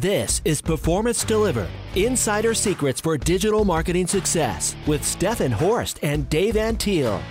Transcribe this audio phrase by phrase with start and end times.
[0.00, 6.54] This is Performance Delivered Insider Secrets for Digital Marketing Success with Stefan Horst and Dave
[6.54, 7.22] Antil.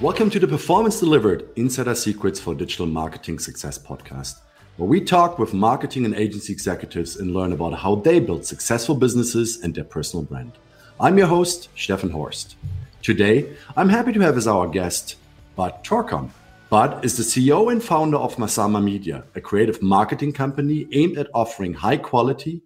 [0.00, 4.40] Welcome to the Performance Delivered Insider Secrets for Digital Marketing Success podcast,
[4.76, 8.96] where we talk with marketing and agency executives and learn about how they build successful
[8.96, 10.50] businesses and their personal brand.
[10.98, 12.56] I'm your host, Stefan Horst.
[13.02, 15.14] Today, I'm happy to have as our guest
[15.54, 16.30] Bart Torkom.
[16.72, 21.28] Bart is the CEO and founder of Mazama Media, a creative marketing company aimed at
[21.34, 22.62] offering high quality,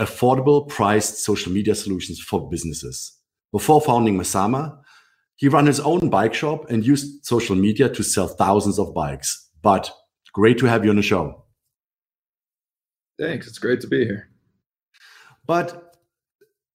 [0.00, 3.12] affordable priced social media solutions for businesses.
[3.52, 4.78] Before founding Mazama,
[5.36, 9.48] he ran his own bike shop and used social media to sell thousands of bikes.
[9.62, 9.92] But
[10.32, 11.44] great to have you on the show.
[13.16, 13.46] Thanks.
[13.46, 14.28] It's great to be here.
[15.46, 15.94] But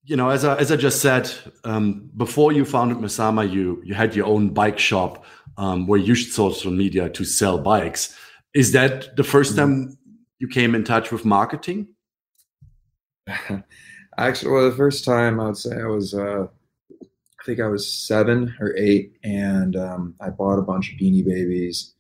[0.05, 1.29] you know, as I, as I just said,
[1.65, 5.25] um, before you founded Mazama, you you had your own bike shop
[5.57, 8.15] um, where you used social media to sell bikes.
[8.53, 9.85] Is that the first mm-hmm.
[9.85, 9.97] time
[10.39, 11.87] you came in touch with marketing?
[14.17, 16.47] Actually, well, the first time I would say I was, uh,
[17.01, 21.25] I think I was seven or eight, and um, I bought a bunch of Beanie
[21.25, 21.93] Babies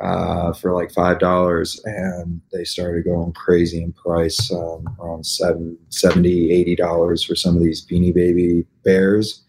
[0.00, 5.76] uh, for like five dollars, and they started going crazy in price, um, around seven,
[5.90, 9.42] 70 80 dollars for some of these Beanie Baby bears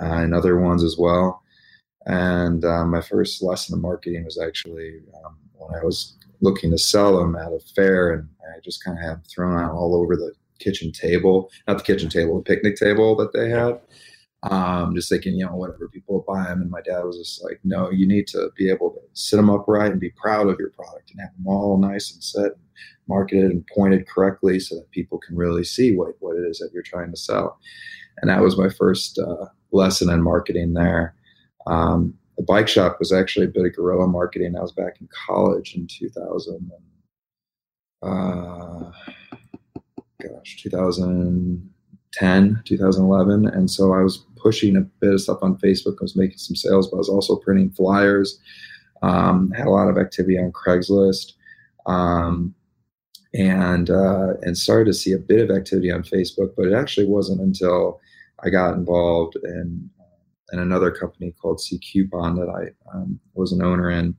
[0.00, 1.41] uh, and other ones as well.
[2.06, 6.78] And um, my first lesson in marketing was actually um, when I was looking to
[6.78, 9.94] sell them at a fair, and I just kind of had them thrown out all
[9.94, 13.80] over the kitchen table, not the kitchen table, the picnic table that they had.
[14.44, 16.62] Um, just thinking, you know, whatever people buy them.
[16.62, 19.48] And my dad was just like, no, you need to be able to sit them
[19.48, 22.54] upright and be proud of your product and have them all nice and set, and
[23.06, 26.70] marketed and pointed correctly so that people can really see what, what it is that
[26.74, 27.60] you're trying to sell.
[28.20, 31.14] And that was my first uh, lesson in marketing there.
[31.66, 34.56] Um, the bike shop was actually a bit of guerrilla marketing.
[34.56, 36.70] I was back in college in 2000.
[38.02, 38.90] Uh,
[40.20, 43.46] gosh, 2010, 2011.
[43.46, 45.96] And so I was pushing a bit of stuff on Facebook.
[46.00, 48.40] I was making some sales, but I was also printing flyers.
[49.02, 51.32] Um, had a lot of activity on Craigslist.
[51.86, 52.54] Um,
[53.34, 57.06] and uh, and started to see a bit of activity on Facebook, but it actually
[57.06, 58.00] wasn't until
[58.44, 59.90] I got involved in
[60.52, 64.14] and another company called C Coupon that I um, was an owner in,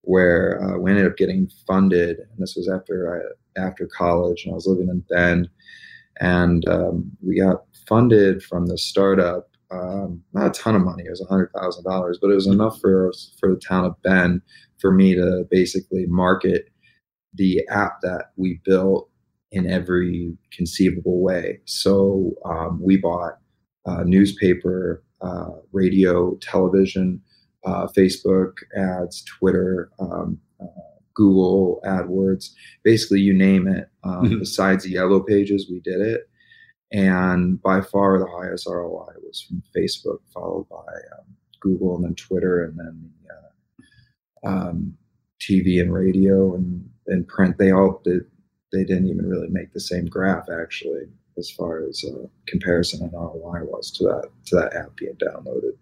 [0.00, 2.18] where uh, we ended up getting funded.
[2.18, 3.22] And this was after
[3.56, 5.48] I, after college, and I was living in Bend,
[6.20, 9.50] and um, we got funded from the startup.
[9.70, 12.80] Um, not a ton of money; it was hundred thousand dollars, but it was enough
[12.80, 14.40] for for the town of Bend
[14.80, 16.68] for me to basically market
[17.34, 19.10] the app that we built
[19.50, 21.60] in every conceivable way.
[21.64, 23.34] So um, we bought
[23.86, 27.20] a newspaper uh, radio, television,
[27.64, 30.66] uh, Facebook ads, Twitter, um, uh,
[31.14, 32.50] Google AdWords,
[32.82, 33.88] basically you name it.
[34.02, 34.38] Um, mm-hmm.
[34.40, 36.28] Besides the yellow pages, we did it.
[36.92, 41.26] And by far the highest ROI was from Facebook, followed by um,
[41.60, 43.10] Google and then Twitter and then
[44.44, 44.94] uh, um,
[45.40, 47.56] TV and radio and, and print.
[47.58, 48.22] They all did,
[48.72, 51.06] they didn't even really make the same graph actually
[51.38, 55.72] as far as uh, comparison and ROI was to that to that app being downloaded.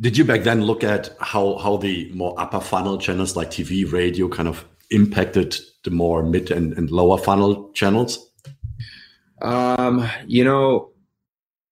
[0.00, 3.90] Did you back then look at how how the more upper funnel channels like TV,
[3.90, 8.30] radio kind of impacted the more mid and, and lower funnel channels?
[9.40, 10.90] Um, you know,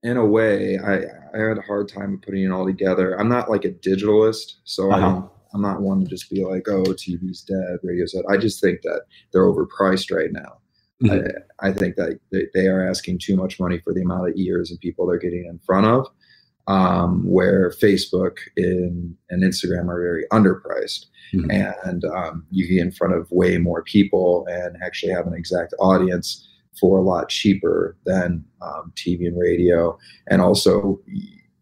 [0.03, 0.97] in a way, I
[1.35, 3.19] I had a hard time putting it all together.
[3.19, 4.97] I'm not like a digitalist, so uh-huh.
[4.97, 5.31] I don't.
[5.53, 8.23] I'm not one to just be like, oh, TV's dead, radio's dead.
[8.31, 9.03] I just think that
[9.33, 10.60] they're overpriced right now.
[11.03, 11.29] Mm-hmm.
[11.61, 12.19] I, I, think that
[12.55, 15.47] they are asking too much money for the amount of ears and people they're getting
[15.47, 16.07] in front of.
[16.67, 21.51] Um, where Facebook and, and Instagram are very underpriced, mm-hmm.
[21.51, 25.75] and um, you get in front of way more people and actually have an exact
[25.81, 26.47] audience
[26.79, 29.99] for a lot cheaper than um, TV and radio.
[30.29, 31.01] And also,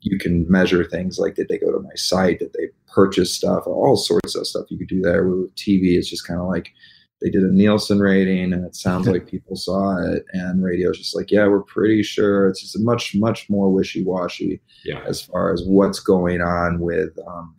[0.00, 3.66] you can measure things like did they go to my site, did they purchase stuff,
[3.66, 5.26] all sorts of stuff you could do there.
[5.26, 6.70] With TV, it's just kind of like
[7.20, 11.16] they did a Nielsen rating and it sounds like people saw it and radio's just
[11.16, 15.00] like, yeah, we're pretty sure it's just much, much more wishy-washy yeah.
[15.06, 17.54] as far as what's going on with um,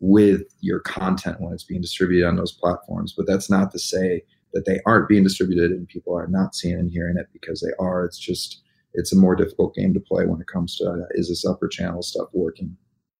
[0.00, 3.12] with your content when it's being distributed on those platforms.
[3.16, 4.22] But that's not to say
[4.54, 7.72] that they aren't being distributed and people are not seeing and hearing it because they
[7.78, 8.04] are.
[8.04, 8.62] It's just
[8.94, 11.68] it's a more difficult game to play when it comes to uh, is this upper
[11.68, 12.76] channel stuff working?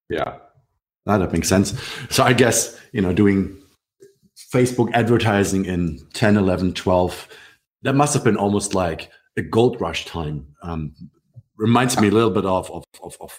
[0.09, 0.39] Yeah.
[1.05, 1.79] That makes sense.
[2.11, 3.57] So I guess, you know, doing
[4.53, 7.29] Facebook advertising in 10, 11, 12,
[7.83, 10.47] that must have been almost like a gold rush time.
[10.63, 10.95] Um,
[11.57, 13.39] reminds me a little bit of, of, of, of,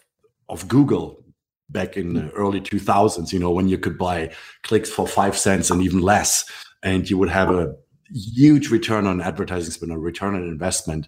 [0.50, 1.24] of Google
[1.70, 4.32] back in the early 2000s, you know, when you could buy
[4.64, 6.46] clicks for five cents and even less.
[6.84, 7.76] And you would have a
[8.12, 11.08] huge return on advertising spend or return on investment.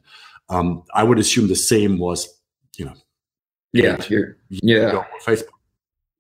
[0.49, 2.27] Um, I would assume the same was,
[2.77, 2.93] you know,
[3.73, 3.97] yeah,
[4.49, 5.47] yeah, Facebook.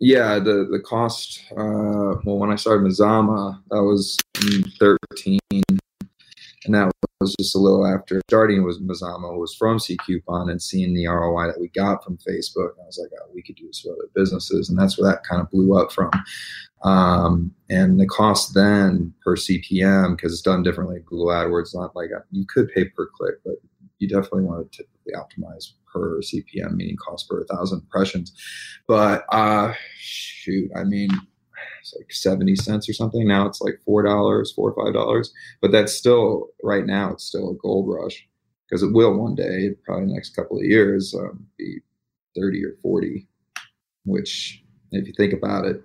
[0.03, 1.43] Yeah, the the cost.
[1.51, 4.17] Uh, well, when I started Mazama, that was
[4.79, 10.49] thirteen, and that was just a little after starting with Mazama was from C Coupon
[10.49, 12.71] and seeing the ROI that we got from Facebook.
[12.81, 15.23] I was like, oh, we could do this for other businesses, and that's where that
[15.23, 16.09] kind of blew up from.
[16.83, 21.03] Um, and the cost then per CPM because it's done differently.
[21.05, 23.57] Google AdWords not like a, you could pay per click, but
[23.99, 28.33] you definitely want to typically optimize per CPM, meaning cost per thousand impressions.
[28.87, 31.09] But uh, shoot, I mean,
[31.79, 33.27] it's like 70 cents or something.
[33.27, 35.29] Now it's like $4, 4 or $5.
[35.61, 38.27] But that's still, right now, it's still a gold rush
[38.69, 41.79] because it will one day, probably next couple of years, um, be
[42.35, 43.27] 30 or 40,
[44.05, 45.81] which, if you think about it,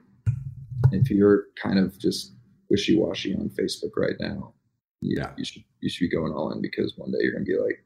[0.92, 2.32] if you're kind of just
[2.70, 4.52] wishy washy on Facebook right now,
[5.00, 7.58] yeah, you should you should be going all in because one day you're gonna be
[7.58, 7.84] like,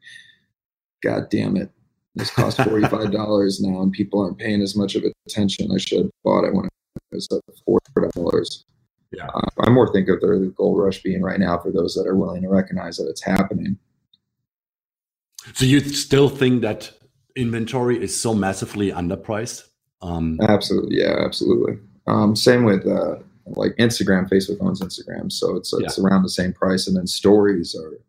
[1.02, 1.70] God damn it,
[2.14, 5.70] this costs forty five dollars now, and people aren't paying as much of attention.
[5.72, 6.72] I should have bought it when it
[7.12, 7.80] was at four
[8.14, 8.64] dollars.
[9.12, 12.06] Yeah, uh, I more think of the gold rush being right now for those that
[12.06, 13.76] are willing to recognize that it's happening.
[15.54, 16.92] So you still think that
[17.36, 19.68] inventory is so massively underpriced?
[20.02, 21.78] Um, absolutely, yeah, absolutely.
[22.06, 23.16] Um, same with uh,
[23.46, 24.28] like Instagram.
[24.28, 26.04] Facebook owns Instagram, so it's it's yeah.
[26.04, 28.00] around the same price, and then stories are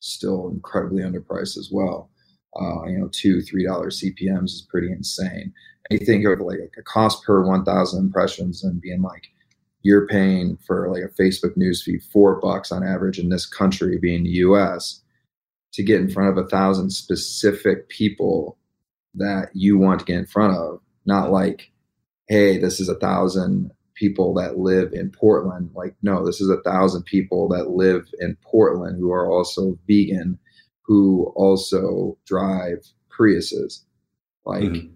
[0.00, 2.10] still incredibly underpriced as well.
[2.60, 5.52] Uh, you know, two three dollar CPMS is pretty insane.
[5.90, 9.28] And you think of like a cost per one thousand impressions and being like
[9.82, 14.22] you're paying for like a Facebook newsfeed four bucks on average in this country, being
[14.22, 15.00] the U.S.,
[15.72, 18.58] to get in front of a thousand specific people
[19.14, 21.72] that you want to get in front of, not like
[22.28, 25.70] hey, this is a thousand people that live in Portland.
[25.74, 30.38] Like, no, this is a thousand people that live in Portland who are also vegan,
[30.82, 32.78] who also drive
[33.10, 33.84] Priuses.
[34.44, 34.94] Like, mm-hmm.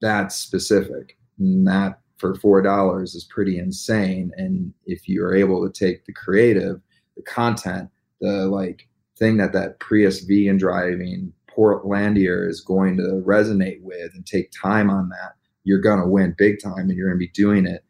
[0.00, 1.16] that's specific.
[1.38, 4.32] And that for four dollars is pretty insane.
[4.36, 6.80] And if you are able to take the creative,
[7.16, 7.90] the content,
[8.20, 8.88] the like
[9.18, 14.90] thing that that Prius vegan driving Portlandier is going to resonate with and take time
[14.90, 15.34] on that
[15.64, 17.84] you're going to win big time and you're going to be doing it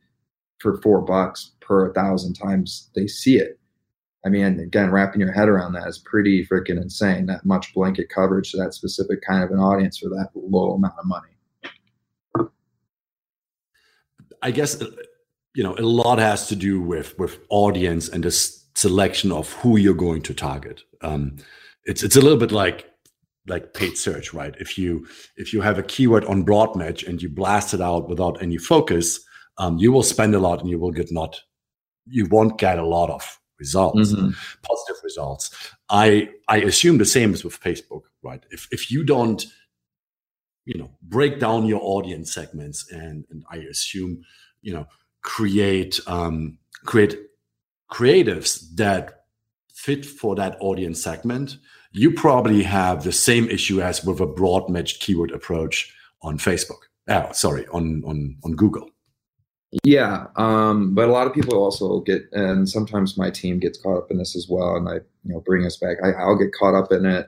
[0.58, 3.58] for four bucks per thousand times they see it.
[4.26, 7.26] I mean, again, wrapping your head around that is pretty freaking insane.
[7.26, 10.94] That much blanket coverage to that specific kind of an audience for that low amount
[10.98, 12.50] of money.
[14.42, 14.82] I guess
[15.54, 18.30] you know a lot has to do with with audience and the
[18.74, 20.82] selection of who you're going to target.
[21.02, 21.36] Um,
[21.84, 22.90] it's it's a little bit like
[23.46, 24.54] like paid search, right?
[24.58, 25.06] If you
[25.36, 28.56] if you have a keyword on broad match and you blast it out without any
[28.56, 29.20] focus,
[29.58, 31.40] um, you will spend a lot and you will get not
[32.06, 34.30] you won't get a lot of results, mm-hmm.
[34.62, 35.50] positive results.
[35.88, 38.42] I I assume the same is with Facebook, right?
[38.50, 39.44] If if you don't
[40.64, 44.22] you know break down your audience segments and and I assume
[44.62, 44.86] you know
[45.22, 47.16] create um, create
[47.90, 49.24] creatives that
[49.72, 51.58] fit for that audience segment
[51.94, 56.82] you probably have the same issue as with a broad matched keyword approach on Facebook.
[57.08, 58.90] Oh, sorry, on on on Google.
[59.82, 63.98] Yeah, um, but a lot of people also get, and sometimes my team gets caught
[63.98, 65.96] up in this as well, and I, you know, bring us back.
[66.04, 67.26] I, will get caught up in it.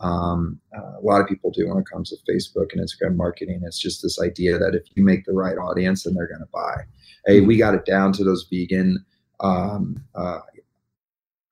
[0.00, 3.60] Um, uh, a lot of people do when it comes to Facebook and Instagram marketing.
[3.64, 6.48] It's just this idea that if you make the right audience, then they're going to
[6.52, 6.82] buy.
[7.26, 9.04] Hey, we got it down to those vegan
[9.40, 10.40] um, uh,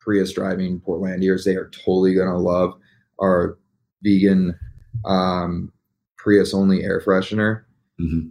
[0.01, 2.75] Prius driving Portlandiers, they are totally going to love
[3.21, 3.59] our
[4.03, 4.59] vegan
[5.05, 5.73] um,
[6.17, 7.65] Prius only air freshener.
[8.01, 8.29] Mm-hmm.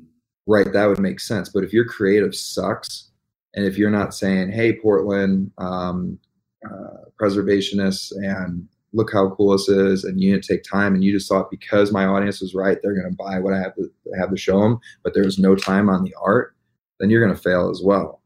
[0.49, 1.49] Right, that would make sense.
[1.49, 3.11] But if your creative sucks,
[3.55, 6.19] and if you're not saying, "Hey, Portland um,
[6.65, 11.11] uh, preservationists," and look how cool this is, and you to take time, and you
[11.11, 13.91] just thought because my audience was right, they're going to buy what I have to
[14.19, 16.55] have to show them, but there's no time on the art,
[16.99, 18.23] then you're going to fail as well.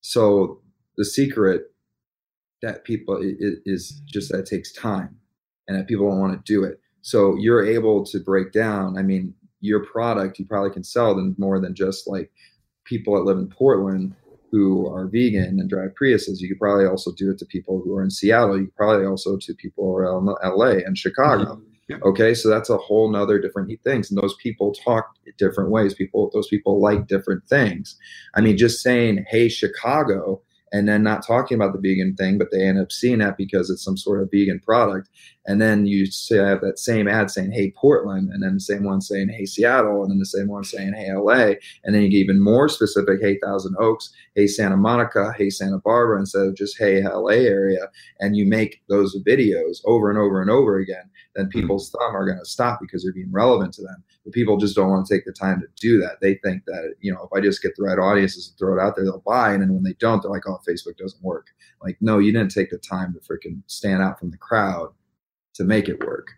[0.00, 0.62] So
[0.96, 1.72] the secret
[2.62, 5.16] that people is just that it takes time
[5.68, 6.80] and that people don't want to do it.
[7.02, 8.96] So you're able to break down.
[8.98, 12.30] I mean, your product you probably can sell them more than just like
[12.84, 14.14] people that live in Portland
[14.50, 16.40] who are vegan and drive Priuses.
[16.40, 18.58] You could probably also do it to people who are in Seattle.
[18.58, 21.56] You could probably also to people around LA and Chicago.
[21.56, 21.70] Mm-hmm.
[21.88, 21.96] Yeah.
[22.02, 25.92] Okay, so that's a whole nother different things, and those people talk different ways.
[25.92, 27.98] People, those people like different things.
[28.34, 30.40] I mean, just saying, "Hey, Chicago,"
[30.74, 33.70] and then not talking about the vegan thing, but they end up seeing that because
[33.70, 35.08] it's some sort of vegan product.
[35.46, 38.60] and then you say I have that same ad saying "Hey Portland," and then the
[38.60, 41.54] same one saying "Hey Seattle," and then the same one saying "Hey LA,"
[41.84, 45.78] and then you get even more specific "Hey Thousand Oaks," "Hey Santa Monica," "Hey Santa
[45.78, 47.88] Barbara," instead of just "Hey LA area,"
[48.18, 51.60] and you make those videos over and over and over again, then hmm.
[51.60, 54.02] people's thumb are going to stop because they're being relevant to them.
[54.24, 56.20] But people just don't want to take the time to do that.
[56.20, 58.82] They think that you know if I just get the right audiences and throw it
[58.82, 61.48] out there, they'll buy, and then when they don't, they're like, "Oh, Facebook doesn't work."
[61.82, 64.92] Like, no, you didn't take the time to freaking stand out from the crowd
[65.54, 66.28] to make it work.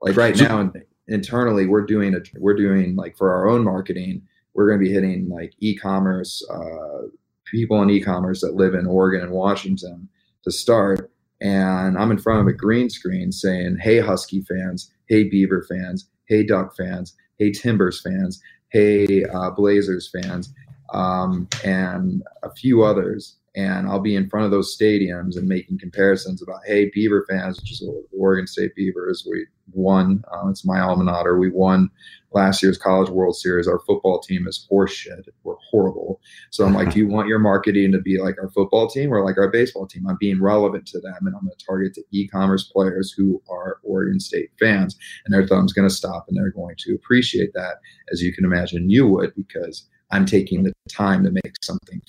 [0.00, 0.70] Like right now,
[1.08, 4.22] internally, we're doing a we're doing like for our own marketing,
[4.54, 7.08] we're going to be hitting like e-commerce uh,
[7.46, 10.08] people in e-commerce that live in Oregon and Washington
[10.44, 11.10] to start.
[11.40, 16.08] And I'm in front of a green screen saying, "Hey Husky fans, hey Beaver fans,
[16.26, 20.52] hey Duck fans, hey Timbers fans, hey uh, Blazers fans,
[20.92, 25.78] um, and a few others." And I'll be in front of those stadiums and making
[25.78, 30.22] comparisons about, hey, Beaver fans, which is Oregon State Beavers, we won.
[30.32, 31.38] Uh, it's my alma mater.
[31.38, 31.90] We won
[32.32, 33.66] last year's College World Series.
[33.66, 35.28] Our football team is horseshit.
[35.44, 36.20] We're horrible.
[36.50, 39.24] So I'm like, do you want your marketing to be like our football team or
[39.24, 40.06] like our baseball team?
[40.06, 43.78] I'm being relevant to them, and I'm going to target the e-commerce players who are
[43.82, 47.76] Oregon State fans, and their thumb's going to stop, and they're going to appreciate that,
[48.12, 52.00] as you can imagine you would, because I'm taking the time to make something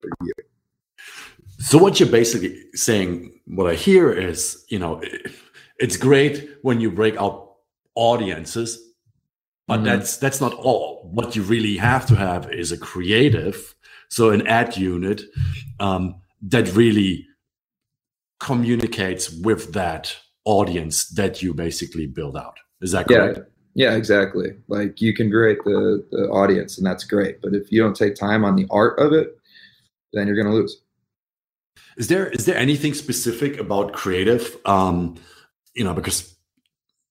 [0.00, 0.32] for you.
[1.58, 5.02] So what you're basically saying, what I hear is, you know,
[5.78, 7.56] it's great when you break out
[7.94, 8.80] audiences,
[9.66, 9.84] but mm-hmm.
[9.84, 11.08] that's that's not all.
[11.12, 13.74] What you really have to have is a creative,
[14.08, 15.22] so an ad unit
[15.80, 17.26] um, that really
[18.40, 22.56] communicates with that audience that you basically build out.
[22.80, 23.38] Is that correct?
[23.38, 23.44] Yeah.
[23.74, 24.48] Yeah, exactly.
[24.66, 27.40] Like you can create the, the audience and that's great.
[27.40, 29.38] But if you don't take time on the art of it,
[30.12, 30.82] then you're going to lose.
[31.98, 34.56] Is there is there anything specific about creative?
[34.64, 35.16] Um,
[35.74, 36.36] you know, because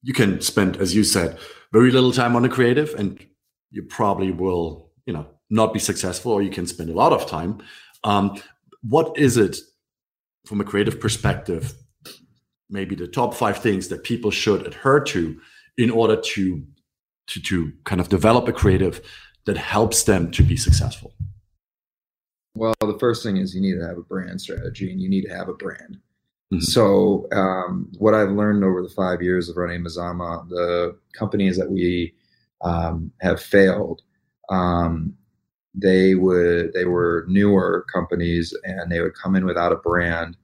[0.01, 1.37] you can spend, as you said,
[1.73, 3.23] very little time on the creative, and
[3.69, 7.27] you probably will, you know, not be successful, or you can spend a lot of
[7.27, 7.61] time.
[8.05, 8.41] Um,
[8.81, 9.57] what is it
[10.45, 11.73] from a creative perspective?
[12.69, 15.39] Maybe the top five things that people should adhere to
[15.77, 16.63] in order to
[17.27, 19.01] to to kind of develop a creative
[19.45, 21.13] that helps them to be successful.
[22.57, 25.25] Well, the first thing is you need to have a brand strategy and you need
[25.25, 25.99] to have a brand.
[26.51, 26.61] Mm-hmm.
[26.61, 31.69] So, um, what I've learned over the five years of running Mazama, the companies that
[31.69, 32.15] we
[32.61, 34.01] um, have failed,
[34.49, 35.13] um,
[35.75, 40.35] they would they were newer companies and they would come in without a brand,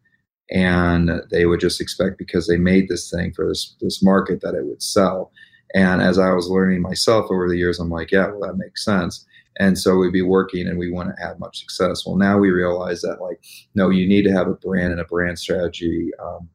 [0.51, 4.55] and they would just expect because they made this thing for this this market that
[4.55, 5.31] it would sell.
[5.73, 8.85] And as I was learning myself over the years, I'm like, yeah, well, that makes
[8.85, 9.25] sense
[9.57, 12.05] and so we'd be working and we wouldn't have much success.
[12.05, 13.43] Well now we realize that like
[13.75, 16.49] no you need to have a brand and a brand strategy um,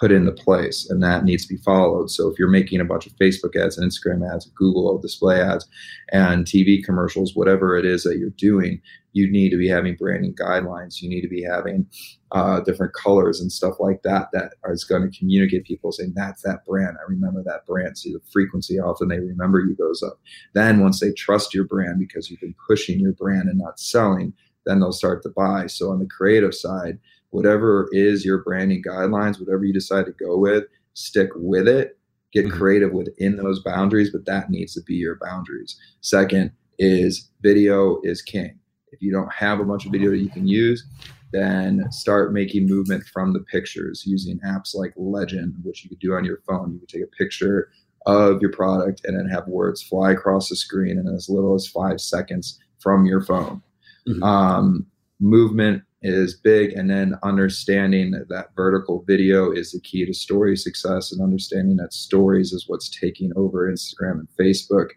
[0.00, 2.10] put into place and that needs to be followed.
[2.10, 5.68] So if you're making a bunch of facebook ads and instagram ads google display ads
[6.10, 8.80] and tv commercials whatever it is that you're doing
[9.12, 11.02] you need to be having branding guidelines.
[11.02, 11.86] You need to be having
[12.32, 16.42] uh, different colors and stuff like that that is going to communicate people saying that's
[16.42, 16.96] that brand.
[16.98, 17.98] I remember that brand.
[17.98, 20.20] See the frequency often they remember you goes up.
[20.54, 24.32] Then once they trust your brand because you've been pushing your brand and not selling
[24.66, 25.66] then they'll start to buy.
[25.66, 26.98] So on the creative side
[27.30, 31.96] whatever is your branding guidelines, whatever you decide to go with, stick with it.
[32.32, 32.58] Get mm-hmm.
[32.58, 35.76] creative within those boundaries, but that needs to be your boundaries.
[36.00, 38.58] Second is video is king.
[38.92, 40.84] If you don't have a bunch of video that you can use,
[41.32, 46.14] then start making movement from the pictures using apps like Legend, which you could do
[46.14, 46.72] on your phone.
[46.72, 47.70] You could take a picture
[48.06, 51.66] of your product and then have words fly across the screen in as little as
[51.66, 53.62] five seconds from your phone.
[54.08, 54.22] Mm-hmm.
[54.22, 54.86] Um,
[55.20, 61.12] movement is big and then understanding that, vertical video is the key to story success
[61.12, 64.90] and understanding that stories is what's taking over instagram and facebook.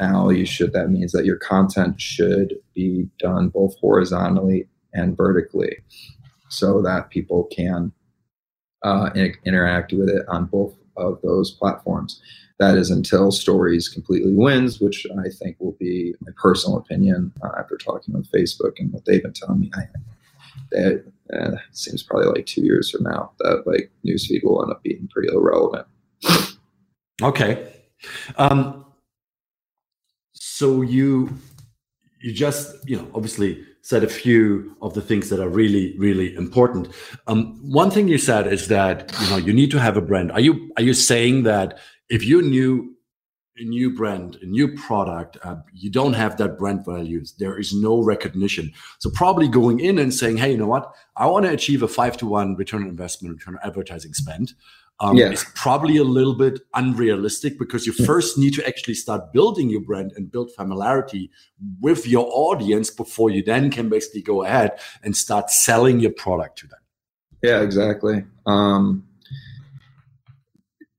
[0.00, 5.76] Now you should that means that your content should be done both horizontally and vertically
[6.48, 7.92] so that people can
[8.82, 9.10] uh,
[9.44, 12.20] interact with it on both of those platforms.
[12.58, 17.50] That is until stories completely wins which i think will be my personal opinion uh,
[17.58, 19.70] after talking with facebook and what they've been telling me.
[19.74, 19.82] I
[20.70, 24.82] that uh, seems probably like two years from now that like newsfeed will end up
[24.82, 25.86] being pretty irrelevant.
[27.22, 27.68] Okay.
[28.36, 28.84] Um,
[30.32, 31.30] so you
[32.20, 36.34] you just you know obviously said a few of the things that are really really
[36.36, 36.88] important.
[37.26, 40.32] Um, one thing you said is that you know you need to have a brand.
[40.32, 41.78] Are you are you saying that
[42.08, 42.94] if you knew
[43.62, 47.34] a new brand, a new product, uh, you don't have that brand values.
[47.38, 48.72] There is no recognition.
[48.98, 50.92] So probably going in and saying, "Hey, you know what?
[51.16, 54.54] I want to achieve a five to one return on investment, return on advertising spend.
[55.00, 55.30] um, yeah.
[55.30, 59.80] is probably a little bit unrealistic because you first need to actually start building your
[59.80, 61.30] brand and build familiarity
[61.80, 66.58] with your audience before you then can basically go ahead and start selling your product
[66.58, 66.78] to them.
[67.42, 68.24] Yeah, exactly.
[68.46, 69.04] Um,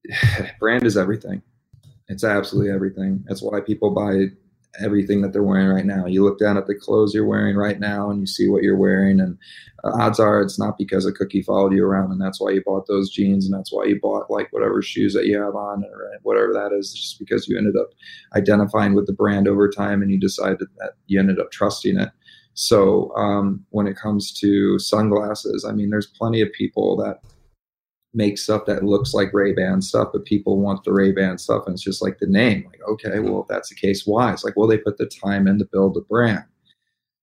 [0.60, 1.41] brand is everything.
[2.13, 3.24] It's absolutely everything.
[3.27, 4.27] That's why people buy
[4.79, 6.05] everything that they're wearing right now.
[6.05, 8.77] You look down at the clothes you're wearing right now and you see what you're
[8.77, 9.36] wearing, and
[9.84, 12.62] uh, odds are it's not because a cookie followed you around and that's why you
[12.63, 15.84] bought those jeans and that's why you bought like whatever shoes that you have on
[15.84, 17.89] or whatever that is, just because you ended up
[18.36, 22.10] identifying with the brand over time and you decided that you ended up trusting it.
[22.53, 27.22] So um, when it comes to sunglasses, I mean, there's plenty of people that
[28.13, 31.63] make stuff that looks like Ray Ban stuff, but people want the Ray Ban stuff,
[31.65, 32.65] and it's just like the name.
[32.67, 33.32] Like, okay, mm-hmm.
[33.32, 34.32] well, if that's the case, why?
[34.32, 36.43] It's like, well, they put the time in to build the brand.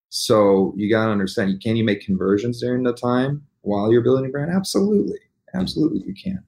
[0.09, 4.25] So you got to understand, can you make conversions during the time while you're building
[4.25, 4.51] a brand?
[4.51, 5.19] Absolutely,
[5.53, 6.43] absolutely, you can.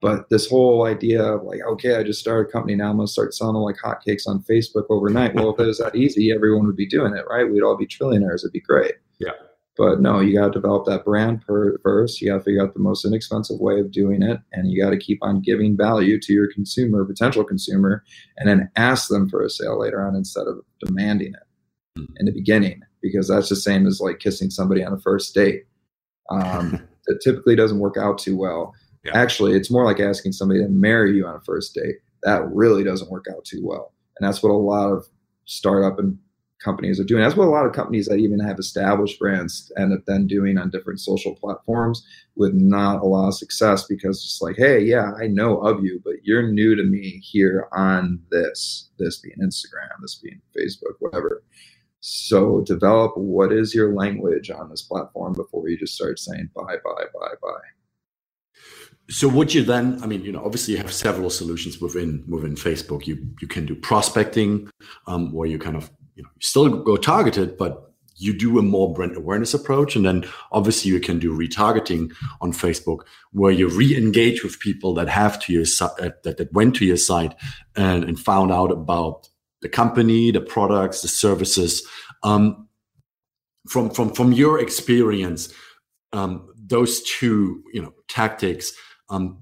[0.00, 3.06] But this whole idea of like, okay, I just started a company now, I'm gonna
[3.06, 5.34] start selling like hotcakes on Facebook overnight.
[5.34, 7.50] Well, if it was that easy, everyone would be doing it, right?
[7.50, 8.40] We'd all be trillionaires.
[8.40, 8.94] It'd be great.
[9.18, 9.30] Yeah.
[9.76, 12.20] But no, you got to develop that brand per, first.
[12.20, 14.90] You got to figure out the most inexpensive way of doing it, and you got
[14.90, 18.04] to keep on giving value to your consumer, potential consumer,
[18.36, 21.42] and then ask them for a sale later on instead of demanding it
[21.98, 22.04] hmm.
[22.18, 25.64] in the beginning, because that's the same as like kissing somebody on a first date.
[26.30, 28.74] Um, it typically doesn't work out too well.
[29.04, 29.18] Yeah.
[29.18, 31.96] Actually, it's more like asking somebody to marry you on a first date.
[32.22, 35.04] That really doesn't work out too well, and that's what a lot of
[35.46, 36.16] startup and
[36.62, 37.22] companies are doing.
[37.22, 40.58] That's what a lot of companies that even have established brands end up then doing
[40.58, 42.06] on different social platforms
[42.36, 46.00] with not a lot of success because it's like, hey, yeah, I know of you,
[46.04, 51.42] but you're new to me here on this, this being Instagram, this being Facebook, whatever.
[52.00, 56.76] So develop what is your language on this platform before you just start saying bye,
[56.84, 57.48] bye, bye, bye.
[59.10, 60.02] So would you then?
[60.02, 63.06] I mean, you know, obviously you have several solutions within within Facebook.
[63.06, 64.70] You you can do prospecting,
[65.06, 68.62] um, where you kind of you know, you still go targeted, but you do a
[68.62, 69.96] more brand awareness approach.
[69.96, 73.00] And then obviously you can do retargeting on Facebook
[73.32, 76.84] where you re-engage with people that have to your site, uh, that, that went to
[76.84, 77.34] your site
[77.74, 79.28] and, and found out about
[79.62, 81.84] the company, the products, the services.
[82.22, 82.68] Um,
[83.68, 85.52] from, from, from your experience,
[86.12, 88.72] um, those two, you know, tactics,
[89.08, 89.38] um,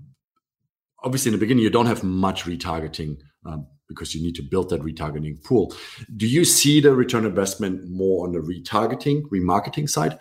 [1.04, 4.70] obviously in the beginning, you don't have much retargeting um, because you need to build
[4.70, 5.74] that retargeting pool.
[6.16, 10.18] Do you see the return investment more on the retargeting, remarketing side,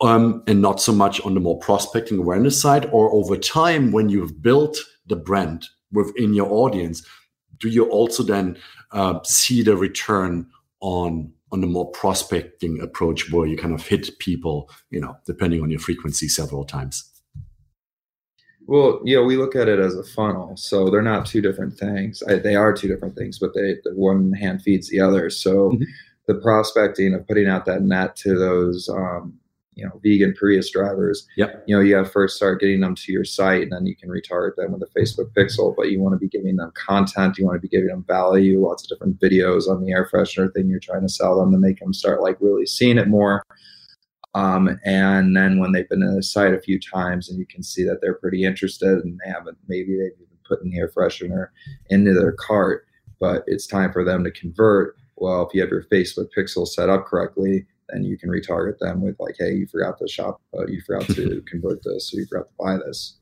[0.00, 2.88] um, and not so much on the more prospecting awareness side?
[2.92, 7.06] Or over time, when you've built the brand within your audience,
[7.58, 8.56] do you also then
[8.92, 10.46] uh, see the return
[10.80, 15.60] on on the more prospecting approach where you kind of hit people, you know, depending
[15.62, 17.09] on your frequency several times?
[18.66, 21.76] Well, you know, we look at it as a funnel, so they're not two different
[21.76, 22.22] things.
[22.28, 25.28] I, they are two different things, but they the one hand feeds the other.
[25.30, 25.84] So, mm-hmm.
[26.26, 29.34] the prospecting of putting out that net to those, um,
[29.74, 31.26] you know, vegan Prius drivers.
[31.36, 31.64] Yep.
[31.66, 33.96] You know, you have to first start getting them to your site, and then you
[33.96, 35.74] can retarget them with a Facebook Pixel.
[35.74, 37.38] But you want to be giving them content.
[37.38, 38.64] You want to be giving them value.
[38.64, 41.58] Lots of different videos on the air freshener thing you're trying to sell them to
[41.58, 43.42] make them start like really seeing it more.
[44.34, 47.62] Um, and then when they've been to the site a few times and you can
[47.62, 50.88] see that they're pretty interested and they haven't, maybe they've even put in the air
[50.88, 51.48] freshener
[51.88, 52.86] into their cart,
[53.18, 54.96] but it's time for them to convert.
[55.16, 59.02] Well, if you have your Facebook pixel set up correctly, then you can retarget them
[59.02, 62.26] with like, hey, you forgot to shop, uh, you forgot to convert this, or you
[62.26, 63.18] forgot to buy this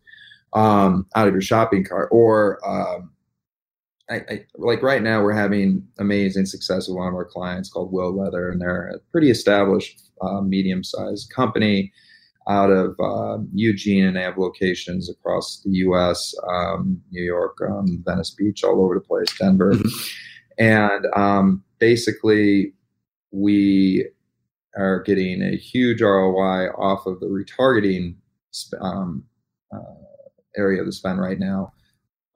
[0.53, 2.09] um, out of your shopping cart.
[2.13, 3.11] Or um,
[4.11, 7.93] I, I, like right now, we're having amazing success with one of our clients called
[7.93, 11.93] Will Leather, and they're a pretty established uh, medium sized company
[12.49, 18.03] out of uh, Eugene, and they have locations across the U.S., um, New York, um,
[18.07, 19.89] Venice Beach, all over the place, Denver, mm-hmm.
[20.59, 22.73] and um, basically
[23.31, 24.07] we
[24.77, 28.15] are getting a huge ROI off of the retargeting
[28.81, 29.25] um,
[29.75, 29.79] uh,
[30.57, 31.73] area of the spend right now,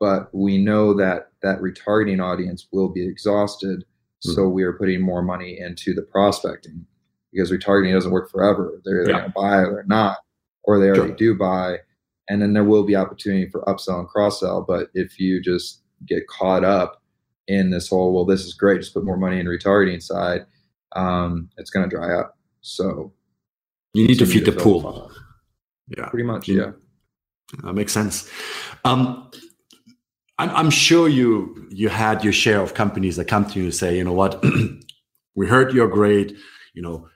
[0.02, 4.32] but we know that that retargeting audience will be exhausted, mm-hmm.
[4.32, 6.84] so we are putting more money into the prospecting
[7.32, 8.82] because retargeting doesn't work forever.
[8.84, 9.12] They're, yeah.
[9.12, 10.18] going to buy or not,
[10.64, 11.16] or they already sure.
[11.16, 11.76] do buy.
[12.28, 14.64] And then there will be opportunity for upsell and cross sell.
[14.66, 17.00] But if you just get caught up
[17.46, 20.46] in this whole, well, this is great, just put more money in retargeting side,
[20.96, 22.36] um, it's going to dry up.
[22.60, 23.12] So
[23.94, 25.12] you need to feed the pool.
[25.96, 26.48] Yeah, pretty much.
[26.48, 26.72] Yeah,
[27.62, 28.28] that makes sense.
[28.84, 29.30] Um,
[30.38, 33.74] I'm, I'm sure you you had your share of companies that come to you and
[33.74, 34.42] say, you know what,
[35.34, 36.36] we heard you're great.
[36.74, 37.08] You know,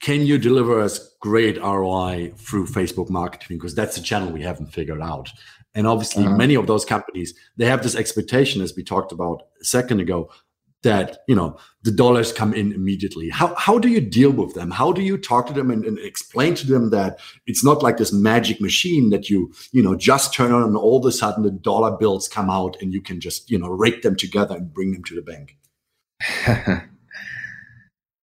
[0.00, 3.58] can you deliver us great ROI through Facebook marketing?
[3.58, 5.30] Because that's the channel we haven't figured out.
[5.74, 6.36] And obviously, uh-huh.
[6.36, 10.30] many of those companies they have this expectation, as we talked about a second ago,
[10.84, 13.28] that you know the dollars come in immediately.
[13.28, 14.70] How, how do you deal with them?
[14.70, 17.96] How do you talk to them and, and, explain to them that it's not like
[17.96, 21.42] this magic machine that you you know just turn on and all of a sudden
[21.42, 24.72] the dollar bills come out and you can just you know rake them together and
[24.72, 25.56] bring them to the bank?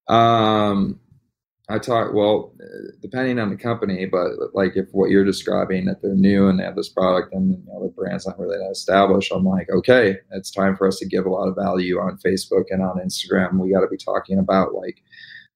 [0.08, 1.00] Um
[1.72, 2.54] I talk well,
[3.02, 6.64] depending on the company, but like if what you're describing that they're new and they
[6.64, 10.18] have this product and you know, the brand's not really that established, I'm like, okay,
[10.32, 13.58] it's time for us to give a lot of value on Facebook and on Instagram.
[13.58, 15.02] We got to be talking about like,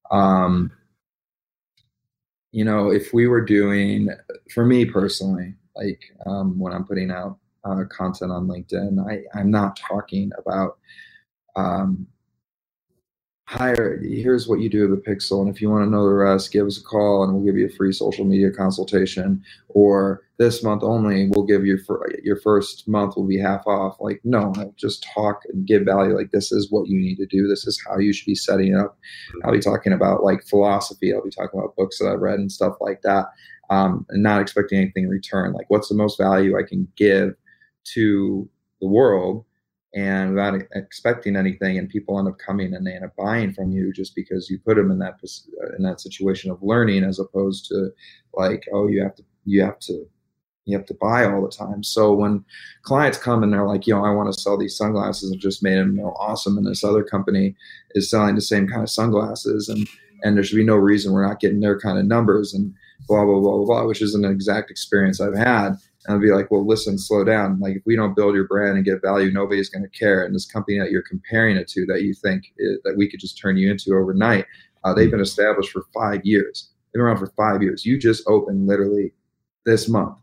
[0.10, 0.72] um,
[2.52, 4.10] you know, if we were doing,
[4.54, 9.52] for me personally, like um, when I'm putting out uh, content on LinkedIn, I, I'm
[9.52, 10.78] not talking about
[11.58, 12.08] um,
[13.48, 16.14] hire here's what you do with a pixel and if you want to know the
[16.14, 19.44] rest give us a call and we'll give you a free social media consultation.
[19.70, 23.98] Or this month only we'll give you for your first month will be half off.
[24.00, 27.48] Like no just talk and give value like this is what you need to do.
[27.48, 28.98] This is how you should be setting up.
[29.44, 31.14] I'll be talking about like philosophy.
[31.14, 33.28] I'll be talking about books that i've read and stuff like that.
[33.70, 35.54] Um, and not expecting anything in return.
[35.54, 37.36] Like what's the most value i can give
[37.94, 38.50] to
[38.82, 39.46] the world
[39.96, 43.72] and without expecting anything and people end up coming and they end up buying from
[43.72, 45.18] you just because you put them in that
[45.78, 47.90] in that situation of learning as opposed to
[48.34, 50.06] like oh you have to you have to
[50.66, 51.84] you have to buy all the time.
[51.84, 52.44] So when
[52.82, 55.64] clients come and they're like you know i want to sell these sunglasses and just
[55.64, 57.56] made them you know awesome and this other company
[57.92, 59.88] is selling the same kind of sunglasses and
[60.24, 62.74] and there should be no reason we're not getting their kind of numbers and
[63.08, 65.76] blah blah blah blah, blah which is an exact experience i've had
[66.08, 67.60] and be like, well, listen, slow down.
[67.60, 70.24] Like, if we don't build your brand and get value, nobody's going to care.
[70.26, 73.40] And this company that you're comparing it to, that you think that we could just
[73.40, 74.46] turn you into overnight,
[74.84, 76.70] uh, they've been established for five years.
[76.94, 77.86] They've been around for five years.
[77.86, 79.14] You just opened literally
[79.66, 80.18] this month.